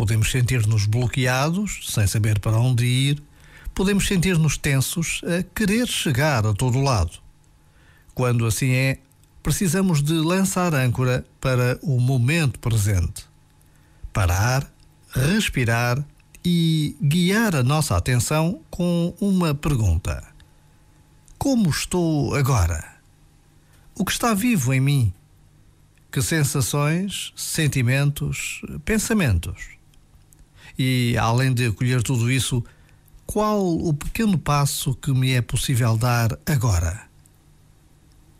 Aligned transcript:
Podemos 0.00 0.30
sentir-nos 0.30 0.86
bloqueados, 0.86 1.82
sem 1.90 2.06
saber 2.06 2.38
para 2.38 2.56
onde 2.56 2.86
ir. 2.86 3.22
Podemos 3.74 4.06
sentir-nos 4.06 4.56
tensos 4.56 5.20
a 5.24 5.42
querer 5.42 5.86
chegar 5.86 6.46
a 6.46 6.54
todo 6.54 6.80
lado. 6.80 7.18
Quando 8.14 8.46
assim 8.46 8.70
é, 8.70 8.98
precisamos 9.42 10.02
de 10.02 10.14
lançar 10.14 10.74
âncora 10.74 11.22
para 11.38 11.78
o 11.82 12.00
momento 12.00 12.58
presente. 12.60 13.26
Parar, 14.10 14.72
respirar 15.10 16.02
e 16.42 16.96
guiar 17.02 17.54
a 17.54 17.62
nossa 17.62 17.94
atenção 17.94 18.62
com 18.70 19.14
uma 19.20 19.54
pergunta: 19.54 20.26
Como 21.36 21.68
estou 21.68 22.34
agora? 22.34 22.96
O 23.94 24.02
que 24.06 24.12
está 24.12 24.32
vivo 24.32 24.72
em 24.72 24.80
mim? 24.80 25.12
Que 26.10 26.22
sensações, 26.22 27.34
sentimentos, 27.36 28.62
pensamentos? 28.82 29.78
E, 30.82 31.14
além 31.18 31.52
de 31.52 31.66
acolher 31.66 32.02
tudo 32.02 32.32
isso, 32.32 32.64
qual 33.26 33.62
o 33.62 33.92
pequeno 33.92 34.38
passo 34.38 34.94
que 34.94 35.12
me 35.12 35.34
é 35.34 35.42
possível 35.42 35.94
dar 35.94 36.38
agora? 36.46 37.02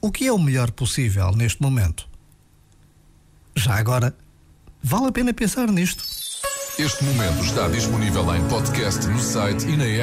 O 0.00 0.10
que 0.10 0.26
é 0.26 0.32
o 0.32 0.38
melhor 0.38 0.72
possível 0.72 1.30
neste 1.30 1.62
momento? 1.62 2.08
Já 3.54 3.76
agora, 3.76 4.16
vale 4.82 5.06
a 5.06 5.12
pena 5.12 5.32
pensar 5.32 5.70
nisto. 5.70 6.02
Este 6.76 7.04
momento 7.04 7.44
está 7.44 7.68
disponível 7.68 8.34
em 8.34 8.48
podcast 8.48 9.06
no 9.06 9.20
site 9.20 9.68
e 9.68 9.76
na 9.76 9.84
app. 9.84 10.02